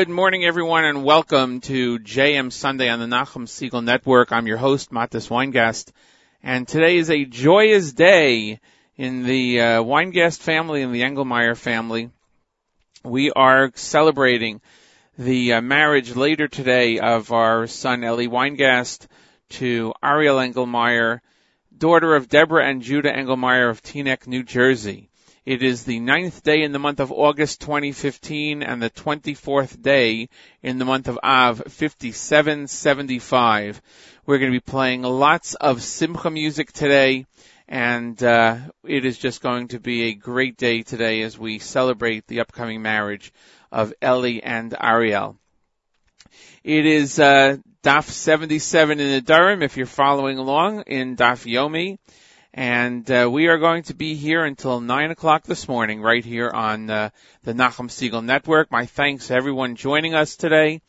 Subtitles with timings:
[0.00, 4.32] Good morning, everyone, and welcome to JM Sunday on the Nachum Segal Network.
[4.32, 5.92] I'm your host, Matis Weingast,
[6.42, 8.60] and today is a joyous day
[8.96, 12.08] in the uh, Weingast family and the Engelmeyer family.
[13.04, 14.62] We are celebrating
[15.18, 19.06] the uh, marriage later today of our son Eli Weingast
[19.50, 21.20] to Ariel Engelmeyer,
[21.76, 25.09] daughter of Deborah and Judah Engelmeyer of Teaneck, New Jersey.
[25.46, 30.28] It is the ninth day in the month of August 2015 and the 24th day
[30.62, 33.80] in the month of Av 5775.
[34.26, 37.24] We're going to be playing lots of Simcha music today
[37.66, 42.26] and uh, it is just going to be a great day today as we celebrate
[42.26, 43.32] the upcoming marriage
[43.72, 45.38] of Ellie and Ariel.
[46.62, 51.96] It is uh, Daf 77 in Nedarim if you're following along in Daf Yomi.
[52.52, 56.50] And uh, we are going to be here until 9 o'clock this morning right here
[56.50, 57.10] on uh,
[57.44, 58.72] the Nachum Segal Network.
[58.72, 60.80] My thanks to everyone joining us today.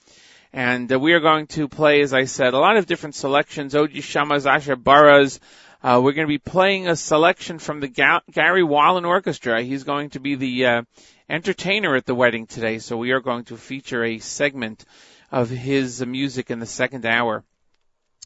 [0.51, 3.75] And uh, we are going to play, as I said, a lot of different selections,
[3.75, 5.39] Oji Shamas, Asher Baras.
[5.83, 9.61] Uh, we're going to be playing a selection from the Ga- Gary Wallen Orchestra.
[9.61, 10.81] He's going to be the uh,
[11.29, 14.83] entertainer at the wedding today, so we are going to feature a segment
[15.31, 17.43] of his music in the second hour.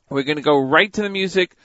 [0.09, 1.55] We're going to go right to the music.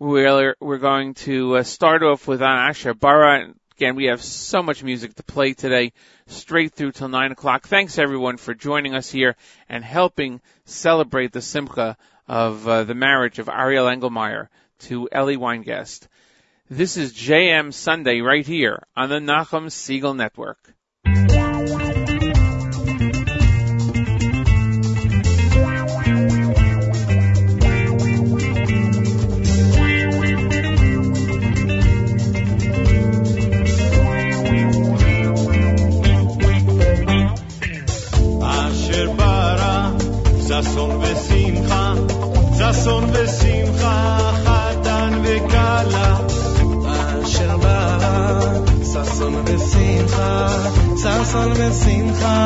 [0.00, 3.52] We're, we're going to uh, start off with Asher Bara.
[3.76, 5.92] Again, we have so much music to play today,
[6.28, 7.66] straight through till 9 o'clock.
[7.66, 9.34] Thanks everyone for joining us here
[9.68, 11.96] and helping celebrate the simcha
[12.28, 14.46] of uh, the marriage of Ariel Engelmeyer
[14.80, 16.06] to Ellie Weingast.
[16.70, 20.74] This is JM Sunday right here on the Nachum Segal Network.
[51.32, 52.36] فال میں سین تھا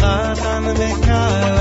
[0.00, 1.57] خاتم مکا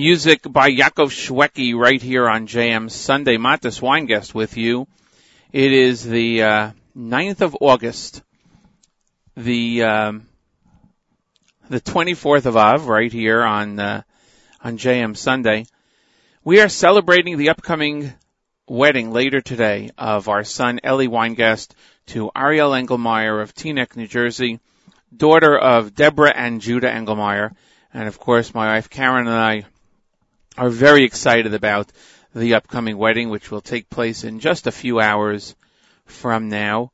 [0.00, 3.36] music by Yaakov Shweki right here on JM Sunday.
[3.36, 4.88] Matis Weingast with you.
[5.52, 8.22] It is the uh, 9th of August,
[9.36, 10.26] the um,
[11.68, 14.00] the 24th of Av, right here on uh,
[14.64, 15.66] on JM Sunday.
[16.44, 18.10] We are celebrating the upcoming
[18.66, 21.72] wedding later today of our son Ellie Weingast
[22.06, 24.60] to Ariel Engelmeyer of Teaneck, New Jersey,
[25.14, 27.54] daughter of Deborah and Judah Engelmeyer,
[27.92, 29.66] and of course my wife Karen and I
[30.56, 31.90] are very excited about
[32.34, 35.54] the upcoming wedding, which will take place in just a few hours
[36.06, 36.92] from now.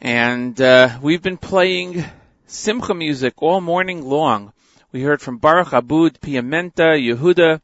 [0.00, 2.04] And uh, we've been playing
[2.46, 4.52] Simcha music all morning long.
[4.92, 7.60] We heard from Baruch Abud, Piamenta, Yehuda,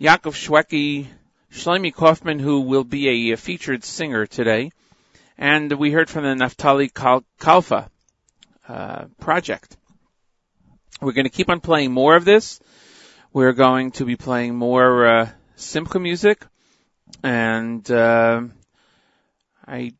[0.00, 1.06] Yaakov Shweki,
[1.52, 4.70] Shlomi Kaufman, who will be a, featured singer today.
[5.36, 7.88] And we heard from the Naftali Kal- Kalfa
[8.68, 9.76] uh, project.
[11.00, 12.60] We're going to keep on playing more of this.
[13.32, 16.44] We're going to be playing more uh, Simcha music,
[17.22, 18.42] and uh,
[19.64, 19.92] I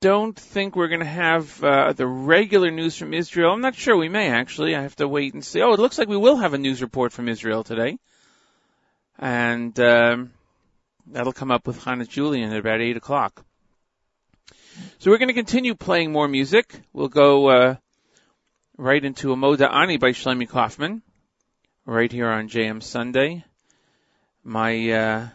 [0.00, 3.52] don't think we're going to have uh, the regular news from Israel.
[3.52, 3.96] I'm not sure.
[3.96, 4.74] We may actually.
[4.74, 5.62] I have to wait and see.
[5.62, 7.96] Oh, it looks like we will have a news report from Israel today,
[9.20, 10.32] and um,
[11.06, 13.44] that'll come up with Hannah Julian at about eight o'clock.
[14.98, 16.74] So we're going to continue playing more music.
[16.92, 17.76] We'll go uh,
[18.76, 21.02] right into a Moda Ani by Shlomi Kaufman
[21.86, 23.44] right here on JM Sunday.
[24.42, 25.28] My uh,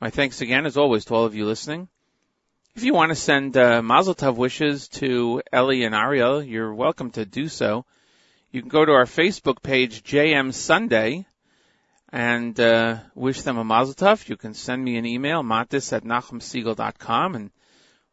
[0.00, 1.88] my thanks again, as always, to all of you listening.
[2.74, 7.10] If you want to send uh, Mazel Tov wishes to Ellie and Ariel, you're welcome
[7.12, 7.86] to do so.
[8.50, 11.26] You can go to our Facebook page, JM Sunday,
[12.12, 14.28] and uh, wish them a Mazel Tov.
[14.28, 17.50] You can send me an email, matis at nachumsegal.com, and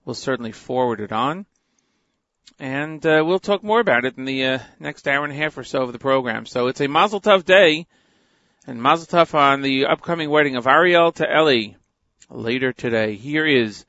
[0.05, 1.45] we'll certainly forward it on
[2.63, 5.57] and uh, we'll talk more about it in the uh, next hour and a half
[5.57, 6.45] or so of the program.
[6.45, 7.87] So it's a Mazel Tov day,
[8.65, 11.75] and Mazel Tov on the upcoming wedding of Ariel to Ellie
[12.29, 13.15] later today.
[13.15, 13.85] Here is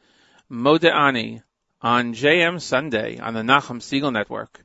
[0.50, 1.40] Moda Ani
[1.80, 4.64] on JM Sunday on the Nachum Segal Network.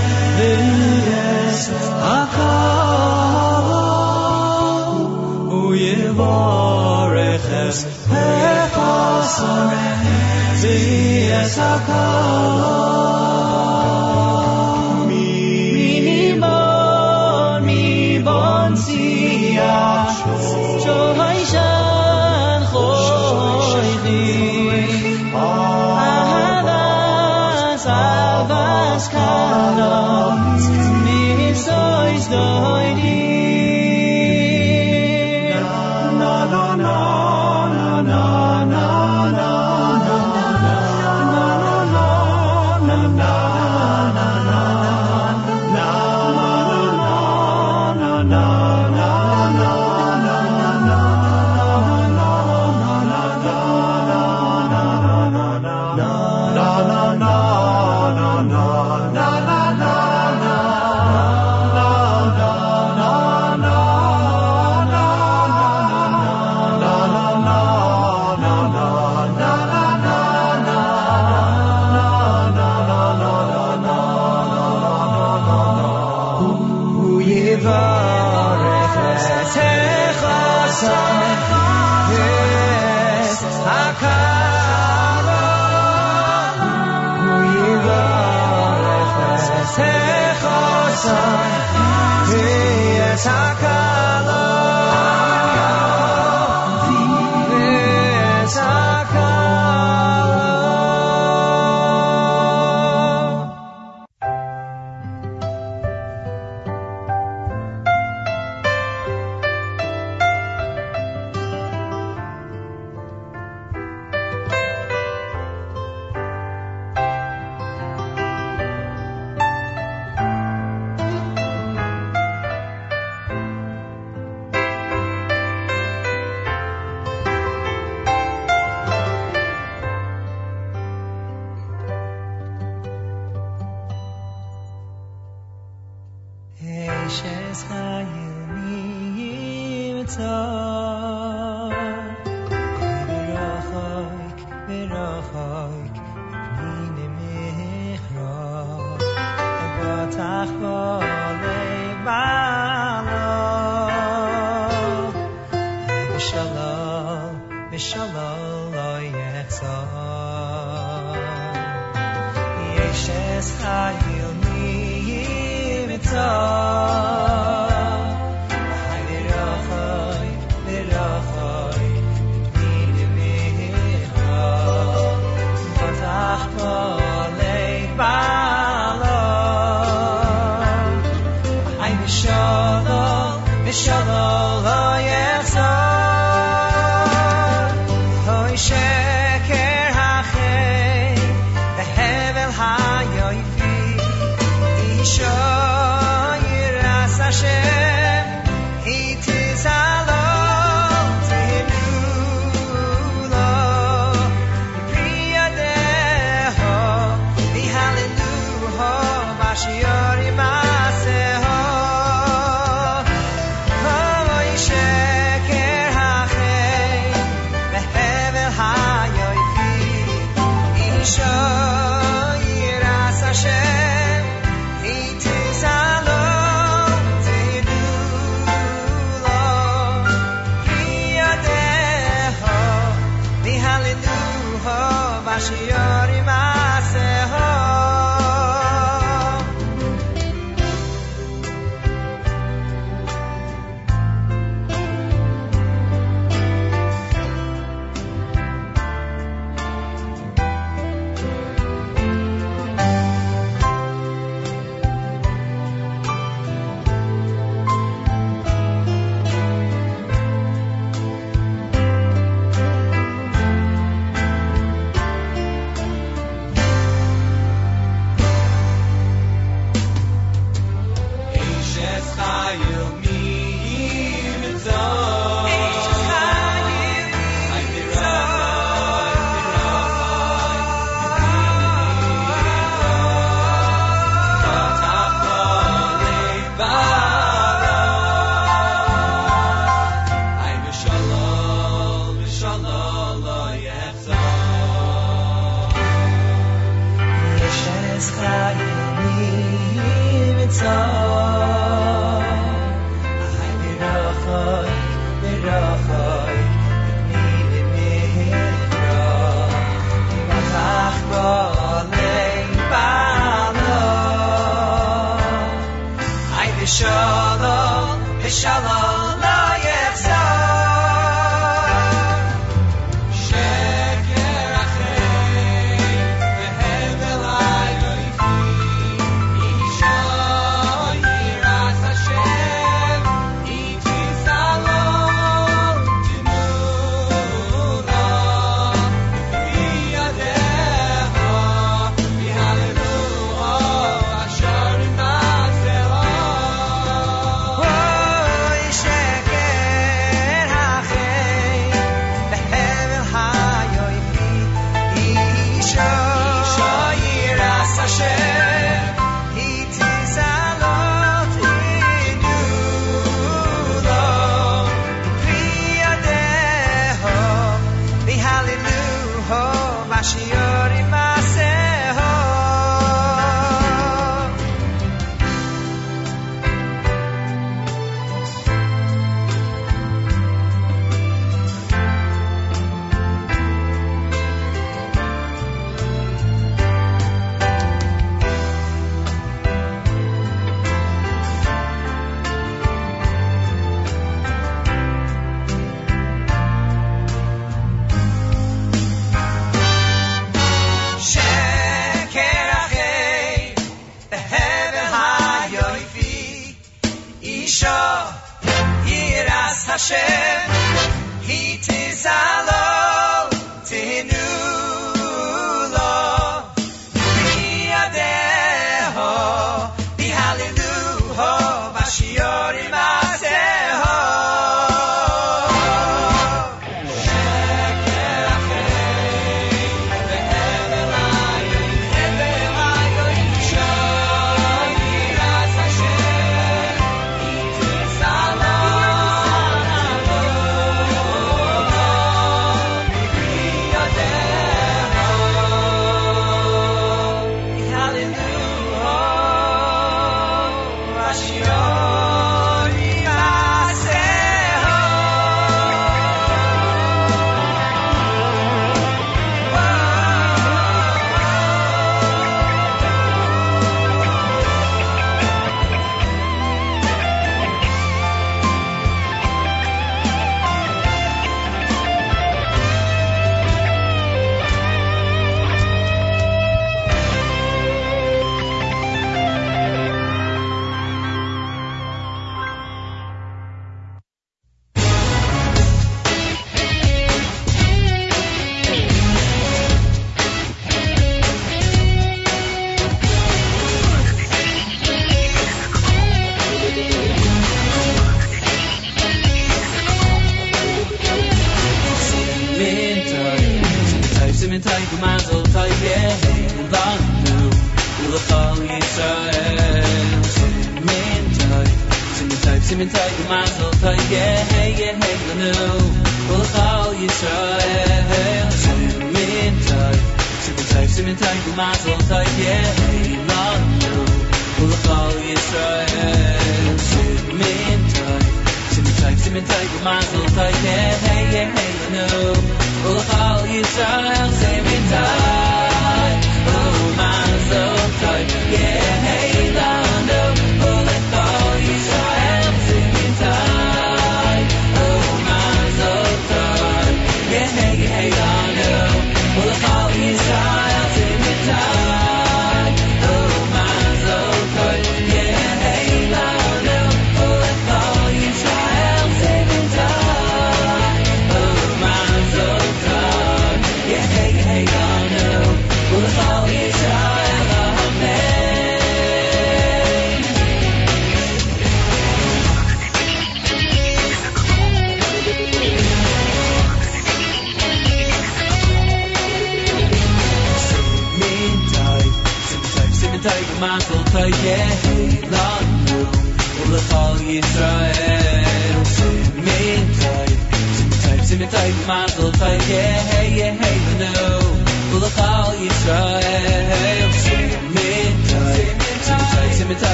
[7.71, 9.71] Jesus, wherefore so
[11.31, 13.20] as our color.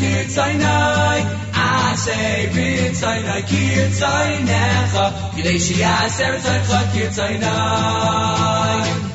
[0.00, 1.20] Kir zaynai
[1.68, 9.11] asay bit zaynai kir zaynecha gidei sheyaser zancha kir zaynai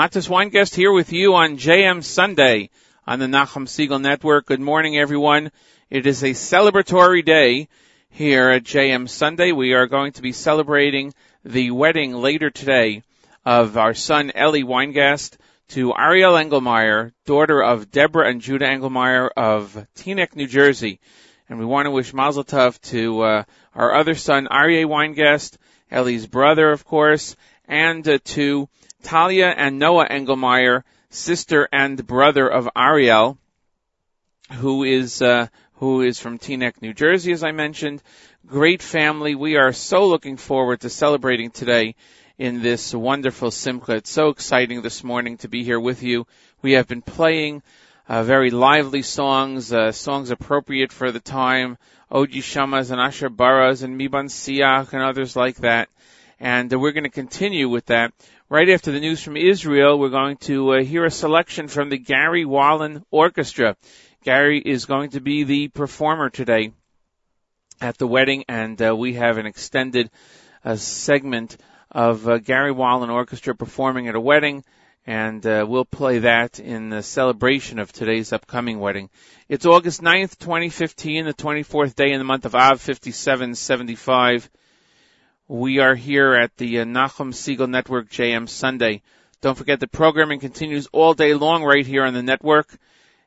[0.00, 2.70] Matis Weingast here with you on JM Sunday
[3.06, 4.46] on the Nachum Segal Network.
[4.46, 5.52] Good morning, everyone.
[5.90, 7.68] It is a celebratory day
[8.08, 9.52] here at JM Sunday.
[9.52, 11.12] We are going to be celebrating
[11.44, 13.02] the wedding later today
[13.44, 15.36] of our son Eli Weingast
[15.68, 20.98] to Ariel Engelmeyer, daughter of Deborah and Judah Engelmeyer of Teaneck, New Jersey.
[21.50, 23.44] And we want to wish Mazel Tov to uh,
[23.74, 25.58] our other son Aryeh Weingast,
[25.90, 27.36] Eli's brother, of course,
[27.68, 28.66] and uh, to
[29.02, 33.38] Talia and Noah Engelmeyer, sister and brother of Ariel,
[34.52, 38.02] who is uh, who is from Teaneck, New Jersey, as I mentioned.
[38.46, 39.34] Great family.
[39.34, 41.94] We are so looking forward to celebrating today
[42.38, 43.96] in this wonderful Simcha.
[43.96, 46.26] It's so exciting this morning to be here with you.
[46.62, 47.62] We have been playing
[48.08, 51.78] uh, very lively songs, uh, songs appropriate for the time,
[52.10, 55.88] Oji Shamas and Asher Baras and Miban Siach and others like that.
[56.40, 58.12] And uh, we're going to continue with that.
[58.52, 61.98] Right after the news from Israel, we're going to uh, hear a selection from the
[61.98, 63.76] Gary Wallen Orchestra.
[64.24, 66.72] Gary is going to be the performer today
[67.80, 70.10] at the wedding, and uh, we have an extended
[70.64, 71.58] uh, segment
[71.92, 74.64] of uh, Gary Wallen Orchestra performing at a wedding,
[75.06, 79.10] and uh, we'll play that in the celebration of today's upcoming wedding.
[79.48, 84.50] It's August 9th, 2015, the 24th day in the month of Av, 5775.
[85.50, 89.02] We are here at the uh, Nachum Segal Network JM Sunday.
[89.40, 92.68] Don't forget the programming continues all day long right here on the network.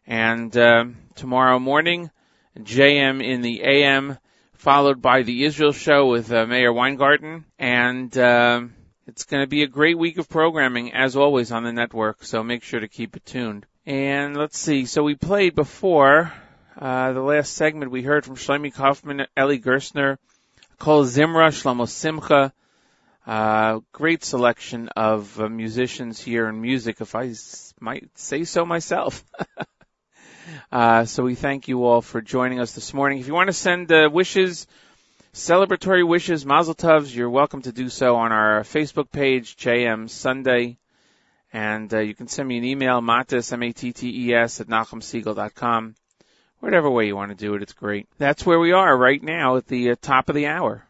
[0.07, 2.11] And uh, tomorrow morning,
[2.57, 4.17] JM in the AM,
[4.53, 7.43] followed by the Israel show with uh, Meir Weingarten.
[7.59, 8.61] And uh,
[9.05, 12.23] it's going to be a great week of programming, as always, on the network.
[12.23, 13.65] So make sure to keep it tuned.
[13.85, 14.85] And let's see.
[14.85, 16.31] So we played before
[16.79, 17.91] uh, the last segment.
[17.91, 20.19] We heard from Shlomi Kaufman, Eli Gerstner,
[20.79, 22.53] Kol Zimra, Shlomo Simcha.
[23.25, 28.65] Uh, great selection of uh, musicians here in music, if I s- might say so
[28.65, 29.23] myself.
[30.71, 33.19] uh, so we thank you all for joining us this morning.
[33.19, 34.67] If you want to send uh, wishes,
[35.33, 40.77] celebratory wishes, mazel tovs, you're welcome to do so on our Facebook page, JM Sunday.
[41.53, 45.95] And uh, you can send me an email, mattes, M-A-T-T-E-S, at nachumsegal.com.
[46.63, 48.07] Whatever way you want to do it, it's great.
[48.19, 50.81] That's where we are right now at the uh, top of the hour.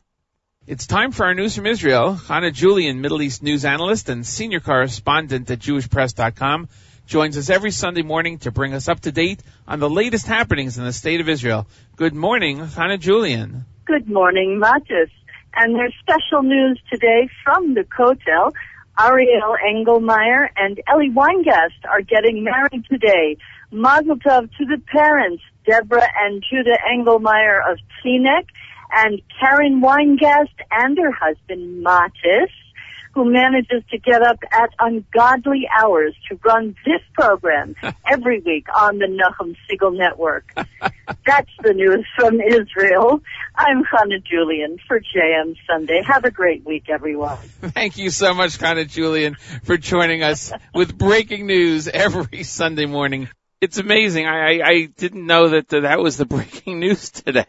[0.68, 2.14] It's time for our news from Israel.
[2.14, 6.70] Hana Julian, Middle East news analyst and senior correspondent at JewishPress.com,
[7.08, 10.78] joins us every Sunday morning to bring us up to date on the latest happenings
[10.78, 11.66] in the state of Israel.
[11.96, 13.66] Good morning, Hana Julian.
[13.86, 15.10] Good morning, Matis.
[15.56, 18.54] And there's special news today from the Kotel.
[19.00, 23.38] Ariel Engelmeyer and Ellie Weingast are getting married today.
[23.72, 28.46] Mazel tov to the parents, Deborah and Judah Engelmeyer of Teaneck,
[28.96, 32.50] and Karen Weingast and her husband, Matis,
[33.14, 37.76] who manages to get up at ungodly hours to run this program
[38.10, 40.52] every week on the Nachum Segal Network.
[41.26, 43.22] That's the news from Israel.
[43.56, 46.02] I'm Hana Julian for JM Sunday.
[46.06, 47.38] Have a great week, everyone.
[47.38, 53.30] Thank you so much, Hana Julian, for joining us with breaking news every Sunday morning.
[53.64, 54.26] It's amazing.
[54.28, 57.46] I, I, I didn't know that that was the breaking news today.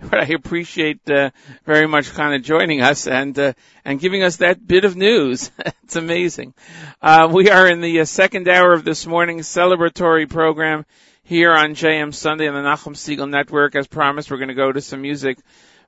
[0.00, 1.30] But I appreciate uh,
[1.64, 5.50] very much kind of joining us and uh, and giving us that bit of news.
[5.82, 6.52] it's amazing.
[7.00, 10.84] Uh, we are in the uh, second hour of this morning's celebratory program
[11.22, 13.76] here on JM Sunday on the Nachum Segal Network.
[13.76, 15.38] As promised, we're going to go to some music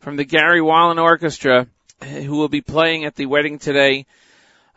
[0.00, 1.66] from the Gary Wallen Orchestra,
[2.02, 4.06] who will be playing at the wedding today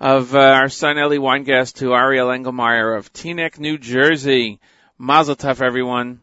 [0.01, 4.59] of uh, our son Eli Weingast to Ariel Engelmeyer of Teaneck, New Jersey.
[5.01, 6.19] Mazel tov, everyone.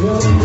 [0.00, 0.38] Thank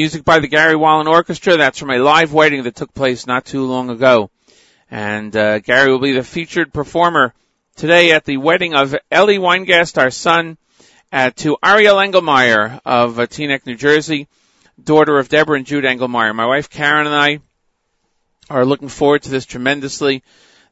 [0.00, 1.58] Music by the Gary Wallen Orchestra.
[1.58, 4.30] That's from a live wedding that took place not too long ago.
[4.90, 7.34] And uh, Gary will be the featured performer
[7.76, 10.56] today at the wedding of Ellie Weingast, our son,
[11.12, 14.26] uh, to Ariel Engelmeyer of uh, Teaneck, New Jersey,
[14.82, 16.34] daughter of Deborah and Jude Engelmeyer.
[16.34, 17.40] My wife Karen and I
[18.48, 20.22] are looking forward to this tremendously.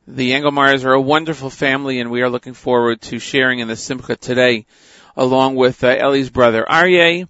[0.07, 3.77] The Engelmeyers are a wonderful family, and we are looking forward to sharing in the
[3.77, 4.65] Simcha today,
[5.19, 7.29] along with uh, Ellie's brother Aryeh,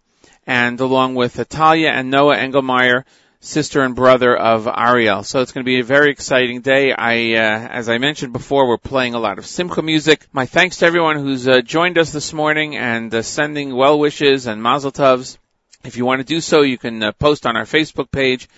[0.49, 3.05] and along with Talia and Noah Engelmeyer,
[3.39, 5.23] sister and brother of Ariel.
[5.23, 6.91] So it's going to be a very exciting day.
[6.91, 10.27] I, uh, as I mentioned before, we're playing a lot of Simcha music.
[10.33, 14.47] My thanks to everyone who's uh, joined us this morning and uh, sending well wishes
[14.47, 15.37] and mazel tovs.
[15.85, 18.49] If you want to do so, you can uh, post on our Facebook page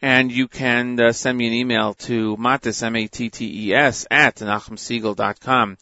[0.00, 5.76] and you can uh, send me an email to mattes, M-A-T-T-E-S, at nachumsegal.com.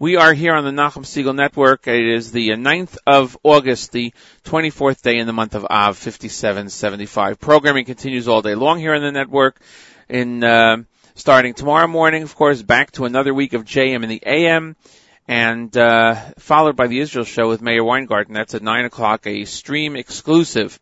[0.00, 1.86] We are here on the Nachum Segal Network.
[1.86, 4.14] It is the 9th of August, the
[4.44, 7.38] 24th day in the month of Av, 5775.
[7.38, 9.60] Programming continues all day long here on the network.
[10.08, 10.84] In uh,
[11.16, 14.74] starting tomorrow morning, of course, back to another week of JM in the AM,
[15.28, 18.32] and uh, followed by the Israel show with Mayor Weingarten.
[18.32, 20.80] That's at 9 o'clock, a stream exclusive.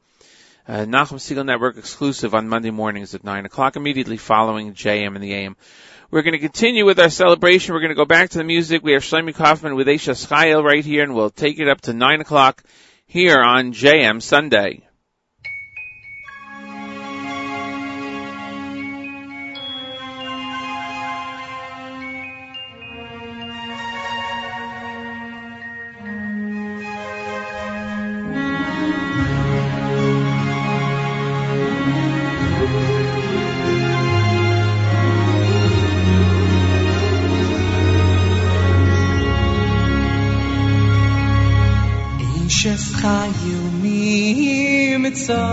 [0.69, 5.21] Uh, Nachum Segal Network exclusive on Monday mornings at 9 o'clock, immediately following JM in
[5.21, 5.57] the AM.
[6.11, 7.75] We're going to continue with our celebration.
[7.75, 8.83] We're going to go back to the music.
[8.83, 11.93] We have Shlomi Kaufman with Eisha Chayil right here, and we'll take it up to
[11.93, 12.63] 9 o'clock
[13.07, 14.88] here on JM Sunday.
[45.29, 45.45] sa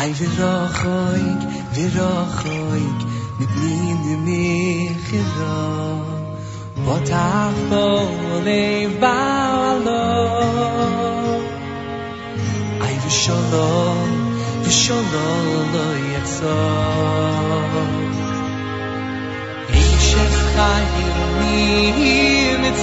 [0.00, 1.40] ay vi ra khoyk
[1.74, 3.00] vi ra khoyk
[3.38, 4.46] mit nin de mi
[5.06, 5.58] khira
[6.86, 7.88] wat af bo
[8.46, 8.64] le
[9.02, 9.20] ba
[9.86, 10.06] lo
[12.86, 13.72] ay vi sholo
[14.62, 15.28] vi sholo
[15.74, 16.58] lo yet sa
[19.80, 20.86] ich shef khay
[21.38, 21.56] mi
[22.62, 22.78] mit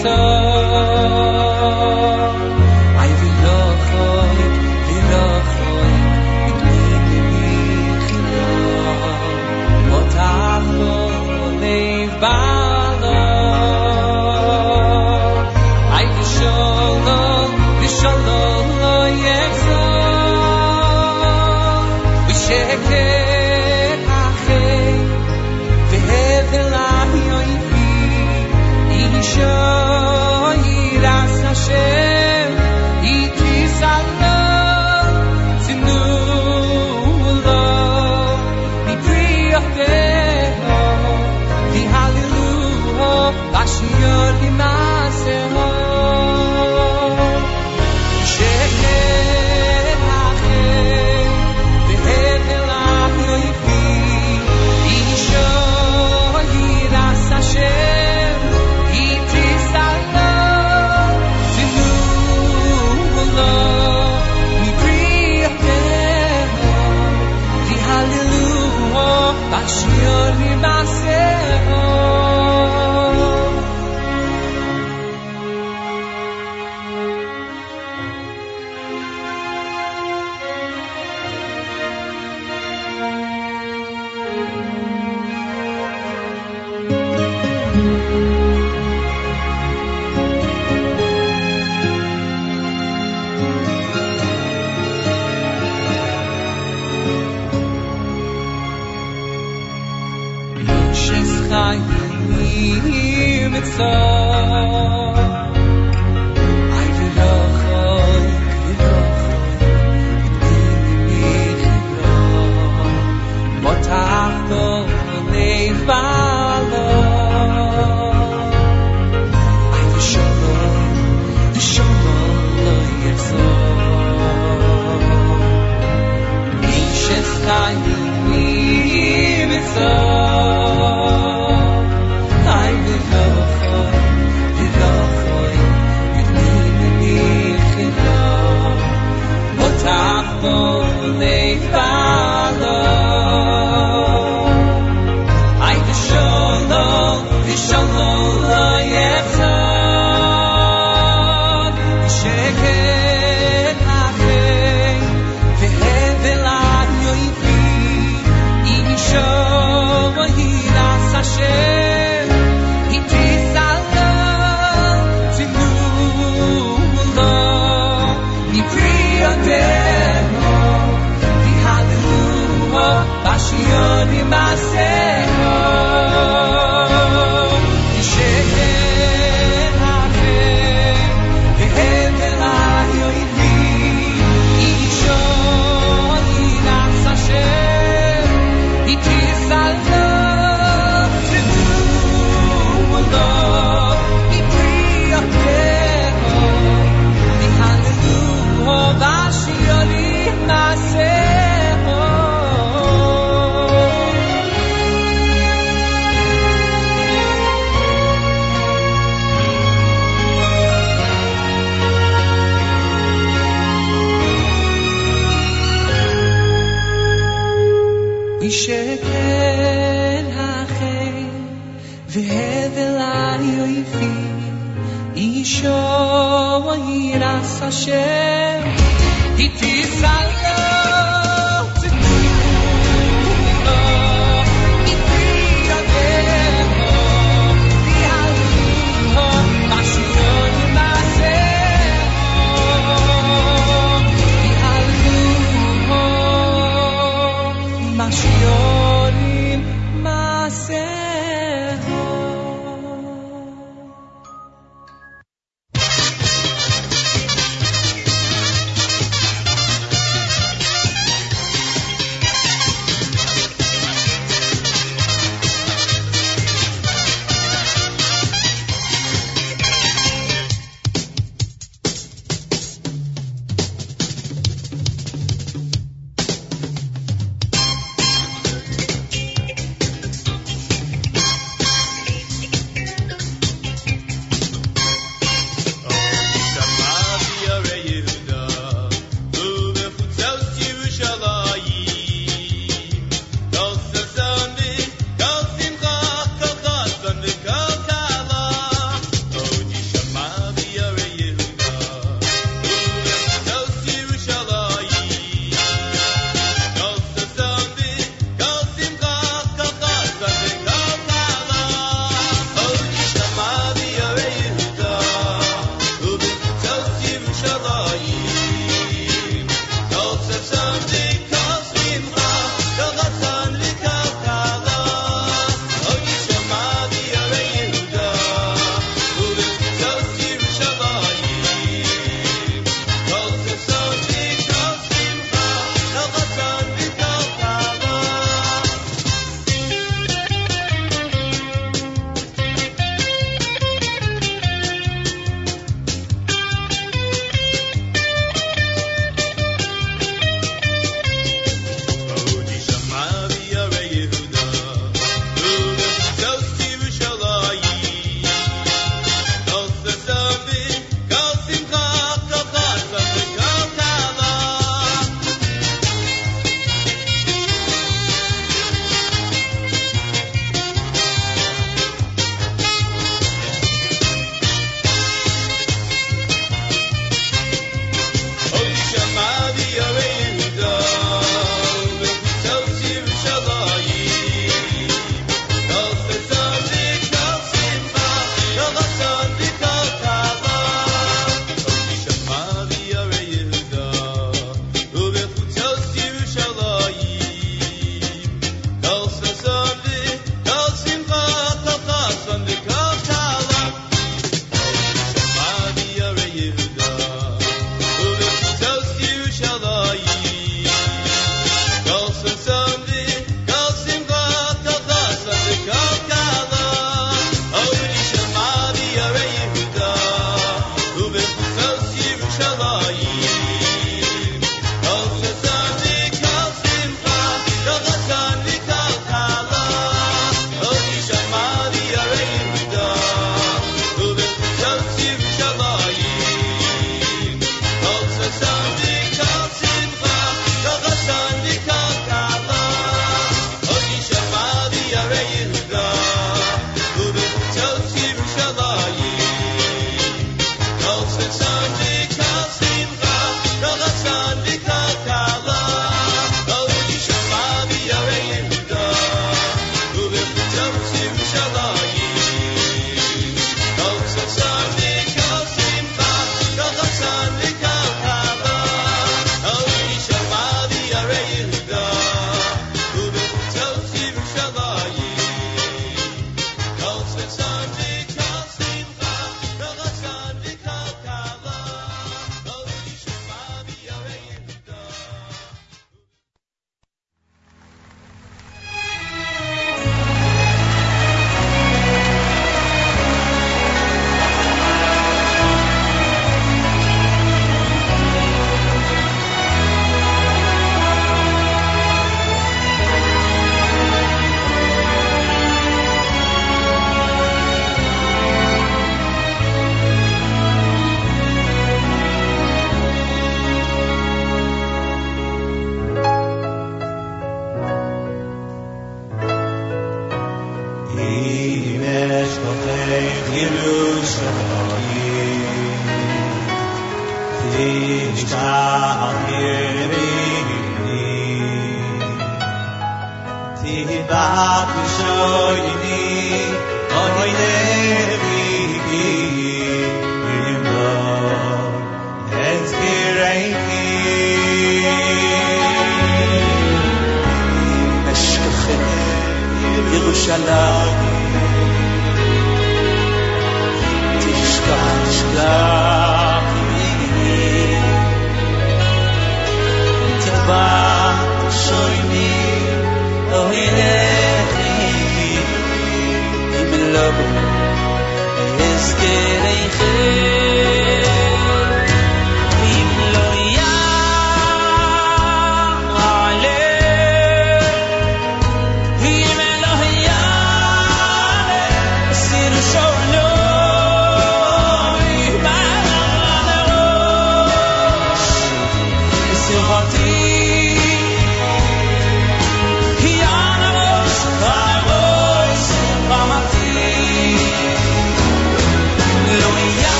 [227.84, 228.13] share.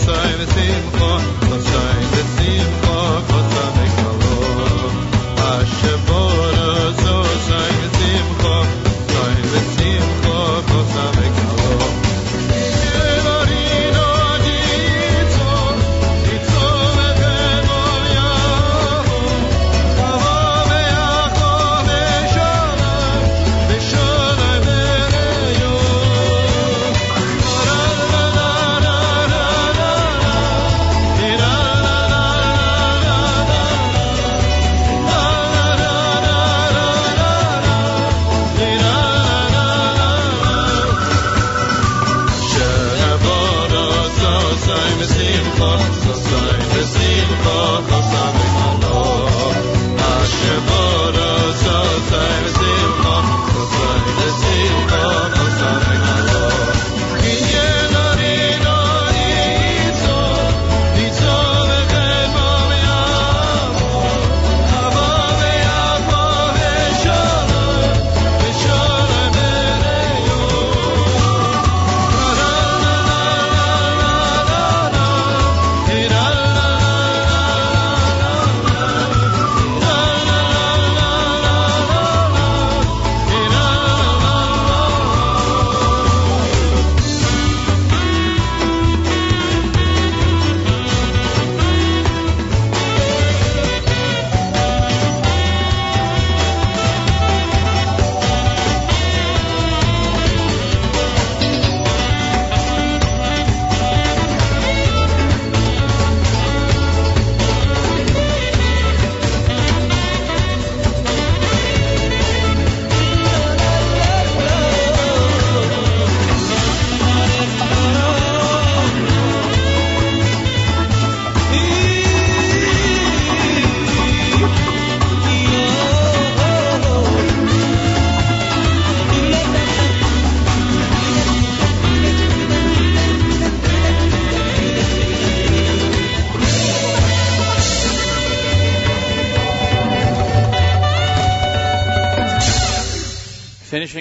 [0.00, 0.90] Let's say the same
[1.50, 2.89] Let's say the simcha.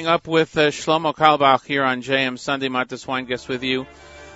[0.09, 2.67] Up with uh, Shlomo Carlebach here on JM Sunday.
[2.67, 3.85] Matis Weingast with you.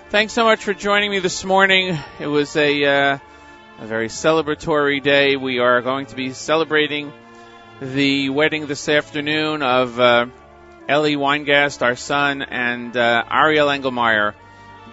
[0.10, 1.98] Thanks so much for joining me this morning.
[2.20, 3.18] It was a uh,
[3.80, 5.36] a very celebratory day.
[5.36, 7.12] We are going to be celebrating
[7.82, 10.28] the wedding this afternoon of uh,
[10.88, 14.36] Ellie Weingast, our son, and uh, Ariel Engelmeyer,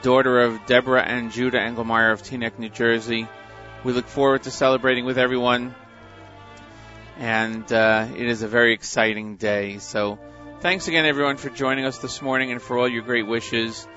[0.01, 3.28] daughter of Deborah and Judah Engelmeyer of Teaneck, New Jersey.
[3.85, 5.74] We look forward to celebrating with everyone,
[7.19, 9.77] and uh, it is a very exciting day.
[9.77, 10.19] So,
[10.60, 13.88] thanks again, everyone, for joining us this morning and for all your great wishes.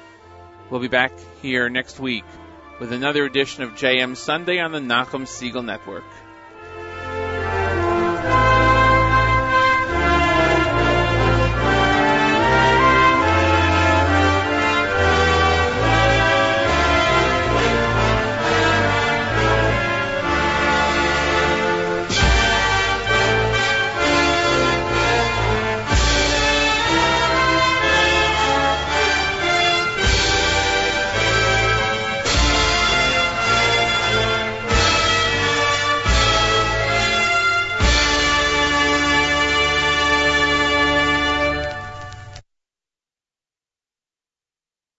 [0.70, 1.12] We'll be back
[1.42, 2.24] here next week
[2.80, 6.06] with another edition of JM Sunday on the Nachum Segal Network.